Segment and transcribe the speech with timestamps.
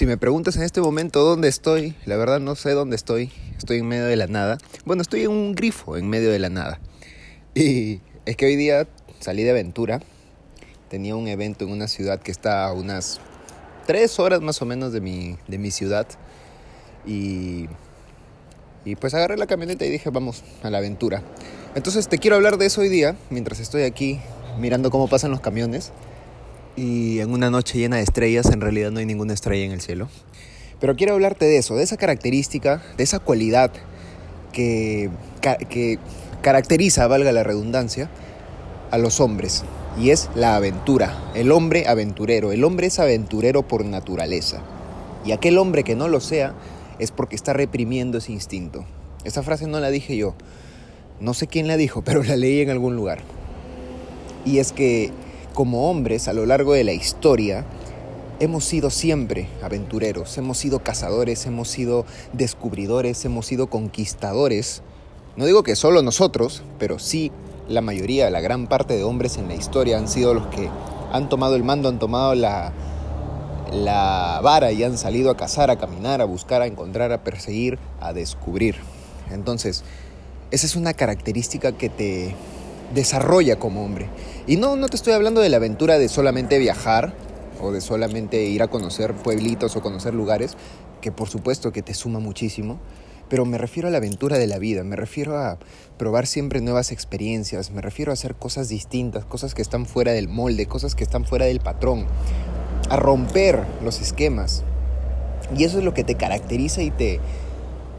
[0.00, 3.30] Si me preguntas en este momento dónde estoy, la verdad no sé dónde estoy.
[3.58, 4.56] Estoy en medio de la nada.
[4.86, 6.80] Bueno, estoy en un grifo en medio de la nada.
[7.54, 10.00] Y es que hoy día salí de aventura.
[10.88, 13.20] Tenía un evento en una ciudad que está a unas
[13.86, 16.06] tres horas más o menos de mi, de mi ciudad.
[17.04, 17.68] Y,
[18.86, 21.22] y pues agarré la camioneta y dije, vamos a la aventura.
[21.74, 24.18] Entonces te quiero hablar de eso hoy día, mientras estoy aquí
[24.58, 25.92] mirando cómo pasan los camiones.
[26.80, 29.82] Y en una noche llena de estrellas, en realidad no hay ninguna estrella en el
[29.82, 30.08] cielo.
[30.80, 33.70] Pero quiero hablarte de eso, de esa característica, de esa cualidad
[34.50, 35.10] que,
[35.68, 35.98] que
[36.40, 38.08] caracteriza, valga la redundancia,
[38.90, 39.62] a los hombres.
[40.00, 42.50] Y es la aventura, el hombre aventurero.
[42.50, 44.62] El hombre es aventurero por naturaleza.
[45.26, 46.54] Y aquel hombre que no lo sea
[46.98, 48.86] es porque está reprimiendo ese instinto.
[49.24, 50.34] Esa frase no la dije yo.
[51.20, 53.18] No sé quién la dijo, pero la leí en algún lugar.
[54.46, 55.12] Y es que
[55.60, 57.66] como hombres a lo largo de la historia
[58.38, 64.80] hemos sido siempre aventureros, hemos sido cazadores, hemos sido descubridores, hemos sido conquistadores.
[65.36, 67.30] No digo que solo nosotros, pero sí
[67.68, 70.70] la mayoría, la gran parte de hombres en la historia han sido los que
[71.12, 72.72] han tomado el mando, han tomado la,
[73.70, 77.78] la vara y han salido a cazar, a caminar, a buscar, a encontrar, a perseguir,
[78.00, 78.76] a descubrir.
[79.30, 79.84] Entonces,
[80.52, 82.34] esa es una característica que te
[82.94, 84.08] desarrolla como hombre.
[84.46, 87.14] Y no, no te estoy hablando de la aventura de solamente viajar
[87.60, 90.56] o de solamente ir a conocer pueblitos o conocer lugares,
[91.00, 92.78] que por supuesto que te suma muchísimo,
[93.28, 95.58] pero me refiero a la aventura de la vida, me refiero a
[95.98, 100.28] probar siempre nuevas experiencias, me refiero a hacer cosas distintas, cosas que están fuera del
[100.28, 102.06] molde, cosas que están fuera del patrón,
[102.88, 104.64] a romper los esquemas.
[105.56, 107.20] Y eso es lo que te caracteriza y te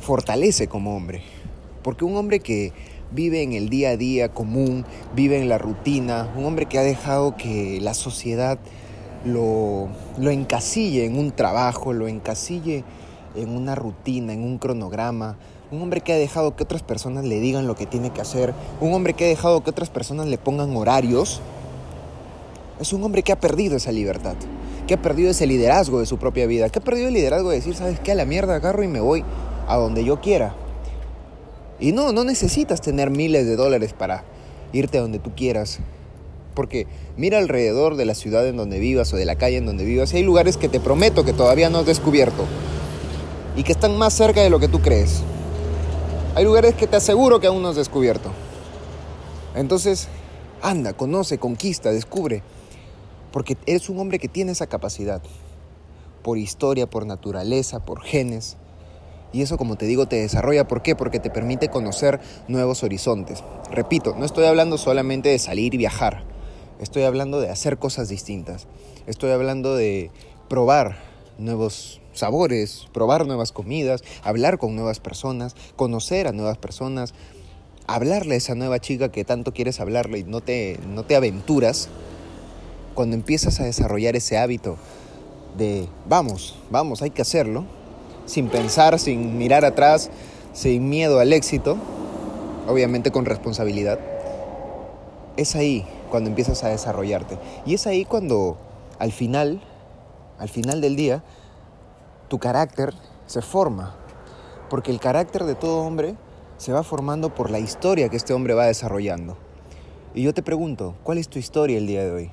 [0.00, 1.22] fortalece como hombre.
[1.82, 2.72] Porque un hombre que
[3.12, 4.84] vive en el día a día común,
[5.14, 8.58] vive en la rutina, un hombre que ha dejado que la sociedad
[9.24, 12.84] lo, lo encasille en un trabajo, lo encasille
[13.34, 15.36] en una rutina, en un cronograma,
[15.70, 18.54] un hombre que ha dejado que otras personas le digan lo que tiene que hacer,
[18.80, 21.40] un hombre que ha dejado que otras personas le pongan horarios,
[22.80, 24.36] es un hombre que ha perdido esa libertad,
[24.86, 27.56] que ha perdido ese liderazgo de su propia vida, que ha perdido el liderazgo de
[27.56, 28.12] decir, ¿sabes qué?
[28.12, 29.24] A la mierda agarro y me voy
[29.66, 30.54] a donde yo quiera.
[31.78, 34.24] Y no, no necesitas tener miles de dólares para
[34.72, 35.80] irte a donde tú quieras.
[36.54, 39.84] Porque mira alrededor de la ciudad en donde vivas o de la calle en donde
[39.84, 42.44] vivas hay lugares que te prometo que todavía no has descubierto
[43.56, 45.22] y que están más cerca de lo que tú crees.
[46.34, 48.30] Hay lugares que te aseguro que aún no has descubierto.
[49.54, 50.08] Entonces,
[50.60, 52.42] anda, conoce, conquista, descubre.
[53.32, 55.22] Porque eres un hombre que tiene esa capacidad.
[56.22, 58.58] Por historia, por naturaleza, por genes.
[59.36, 60.66] Y eso, como te digo, te desarrolla.
[60.66, 60.96] ¿Por qué?
[60.96, 63.44] Porque te permite conocer nuevos horizontes.
[63.70, 66.24] Repito, no estoy hablando solamente de salir y viajar.
[66.80, 68.66] Estoy hablando de hacer cosas distintas.
[69.06, 70.10] Estoy hablando de
[70.48, 70.96] probar
[71.36, 77.12] nuevos sabores, probar nuevas comidas, hablar con nuevas personas, conocer a nuevas personas,
[77.86, 81.90] hablarle a esa nueva chica que tanto quieres hablarle y no te, no te aventuras,
[82.94, 84.78] cuando empiezas a desarrollar ese hábito
[85.58, 87.66] de vamos, vamos, hay que hacerlo,
[88.26, 90.10] sin pensar, sin mirar atrás,
[90.52, 91.76] sin miedo al éxito,
[92.68, 93.98] obviamente con responsabilidad,
[95.36, 97.38] es ahí cuando empiezas a desarrollarte.
[97.64, 98.56] Y es ahí cuando
[98.98, 99.60] al final,
[100.38, 101.22] al final del día,
[102.28, 102.94] tu carácter
[103.26, 103.94] se forma.
[104.70, 106.16] Porque el carácter de todo hombre
[106.58, 109.36] se va formando por la historia que este hombre va desarrollando.
[110.14, 112.30] Y yo te pregunto, ¿cuál es tu historia el día de hoy?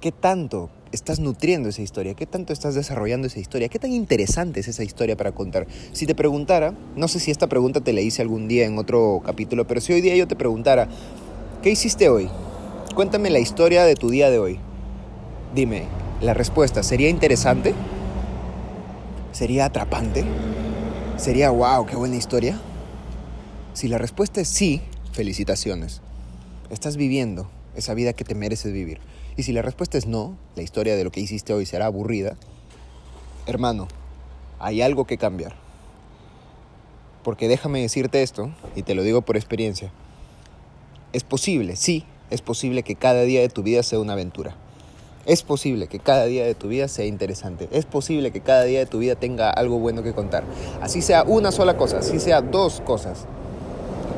[0.00, 2.14] ¿Qué tanto estás nutriendo esa historia?
[2.14, 3.68] ¿Qué tanto estás desarrollando esa historia?
[3.68, 5.66] ¿Qué tan interesante es esa historia para contar?
[5.92, 9.20] Si te preguntara, no sé si esta pregunta te la hice algún día en otro
[9.26, 10.88] capítulo, pero si hoy día yo te preguntara,
[11.64, 12.30] ¿qué hiciste hoy?
[12.94, 14.60] Cuéntame la historia de tu día de hoy.
[15.52, 15.86] Dime,
[16.20, 17.74] la respuesta, ¿sería interesante?
[19.32, 20.24] ¿Sería atrapante?
[21.16, 22.60] ¿Sería wow, qué buena historia?
[23.72, 24.80] Si la respuesta es sí,
[25.10, 26.02] felicitaciones.
[26.70, 28.98] Estás viviendo esa vida que te mereces vivir.
[29.36, 32.36] Y si la respuesta es no, la historia de lo que hiciste hoy será aburrida,
[33.46, 33.88] hermano,
[34.58, 35.54] hay algo que cambiar.
[37.22, 39.92] Porque déjame decirte esto, y te lo digo por experiencia,
[41.12, 44.56] es posible, sí, es posible que cada día de tu vida sea una aventura.
[45.24, 47.68] Es posible que cada día de tu vida sea interesante.
[47.70, 50.42] Es posible que cada día de tu vida tenga algo bueno que contar.
[50.80, 53.26] Así sea una sola cosa, así sea dos cosas.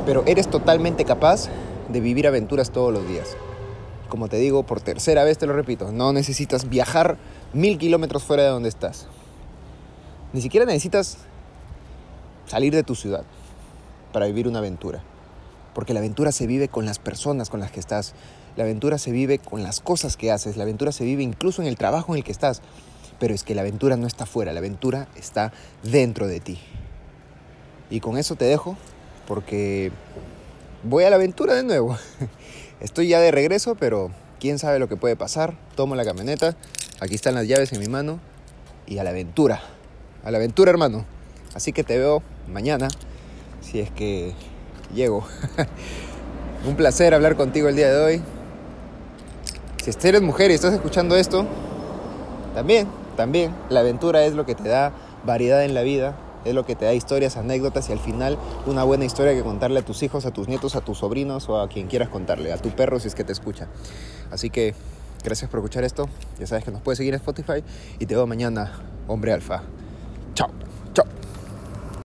[0.06, 1.48] Pero eres totalmente capaz
[1.88, 3.36] de vivir aventuras todos los días.
[4.10, 7.16] Como te digo, por tercera vez te lo repito, no necesitas viajar
[7.52, 9.06] mil kilómetros fuera de donde estás.
[10.32, 11.18] Ni siquiera necesitas
[12.46, 13.24] salir de tu ciudad
[14.12, 15.02] para vivir una aventura.
[15.74, 18.14] Porque la aventura se vive con las personas con las que estás.
[18.56, 20.56] La aventura se vive con las cosas que haces.
[20.56, 22.62] La aventura se vive incluso en el trabajo en el que estás.
[23.20, 25.52] Pero es que la aventura no está fuera, la aventura está
[25.84, 26.58] dentro de ti.
[27.90, 28.76] Y con eso te dejo
[29.28, 29.92] porque
[30.82, 31.96] voy a la aventura de nuevo.
[32.80, 35.54] Estoy ya de regreso, pero quién sabe lo que puede pasar.
[35.76, 36.56] Tomo la camioneta,
[37.00, 38.20] aquí están las llaves en mi mano
[38.86, 39.60] y a la aventura.
[40.24, 41.04] A la aventura, hermano.
[41.54, 42.88] Así que te veo mañana,
[43.60, 44.32] si es que
[44.94, 45.26] llego.
[46.66, 48.22] Un placer hablar contigo el día de hoy.
[49.82, 51.46] Si eres mujer y estás escuchando esto,
[52.54, 52.86] también,
[53.16, 54.92] también, la aventura es lo que te da
[55.24, 58.84] variedad en la vida, es lo que te da historias, anécdotas y al final una
[58.84, 61.68] buena historia que contarle a tus hijos, a tus nietos, a tus sobrinos o a
[61.68, 63.68] quien quieras contarle, a tu perro si es que te escucha.
[64.30, 64.74] Así que
[65.24, 66.08] gracias por escuchar esto,
[66.38, 67.62] ya sabes que nos puedes seguir en Spotify
[67.98, 68.72] y te veo mañana,
[69.06, 69.62] hombre alfa.
[70.34, 70.69] Chao.